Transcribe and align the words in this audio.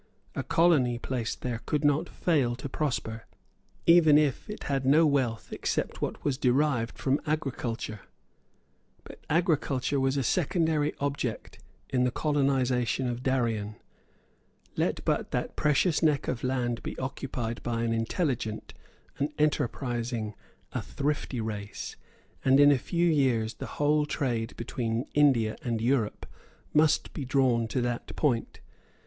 A 0.33 0.41
colony 0.41 0.97
placed 0.97 1.41
there 1.43 1.61
could 1.67 1.85
not 1.85 2.09
fail 2.09 2.55
to 2.55 2.67
prosper, 2.67 3.27
even 3.85 4.17
if 4.17 4.49
it 4.49 4.63
had 4.63 4.83
no 4.83 5.05
wealth 5.05 5.53
except 5.53 6.01
what 6.01 6.23
was 6.25 6.39
derived 6.39 6.97
from 6.97 7.21
agriculture. 7.27 7.99
But 9.03 9.19
agriculture 9.29 9.99
was 9.99 10.17
a 10.17 10.23
secondary 10.23 10.95
object 10.99 11.59
in 11.89 12.03
the 12.03 12.09
colonization 12.09 13.07
of 13.07 13.21
Darien. 13.21 13.75
Let 14.75 15.05
but 15.05 15.29
that 15.29 15.55
precious 15.55 16.01
neck 16.01 16.27
of 16.27 16.43
land 16.43 16.81
be 16.81 16.97
occupied 16.97 17.61
by 17.61 17.83
an 17.83 17.93
intelligent, 17.93 18.73
an 19.19 19.29
enterprising, 19.37 20.33
a 20.73 20.81
thrifty 20.81 21.41
race; 21.41 21.95
and, 22.43 22.59
in 22.59 22.71
a 22.71 22.79
few 22.79 23.05
years, 23.07 23.53
the 23.53 23.67
whole 23.77 24.07
trade 24.07 24.55
between 24.57 25.05
India 25.13 25.57
and 25.61 25.79
Europe 25.79 26.25
must 26.73 27.13
be 27.13 27.23
drawn 27.23 27.67
to 27.67 27.81
that 27.81 28.15
point. 28.15 28.61